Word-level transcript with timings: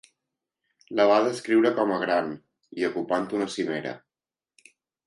La 0.99 1.05
va 1.11 1.17
descriure 1.27 1.73
com 1.81 1.93
a 1.99 2.01
gran, 2.07 2.33
i 2.81 2.89
ocupant 2.91 3.31
una 3.39 3.51
cimera. 3.59 3.97